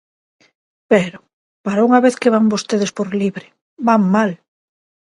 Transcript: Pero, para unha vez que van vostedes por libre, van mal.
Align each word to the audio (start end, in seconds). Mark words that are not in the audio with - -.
Pero, 0.91 1.19
para 1.65 1.85
unha 1.87 2.03
vez 2.05 2.15
que 2.21 2.33
van 2.35 2.51
vostedes 2.53 2.91
por 2.97 3.07
libre, 3.21 3.45
van 3.87 4.03
mal. 4.15 4.31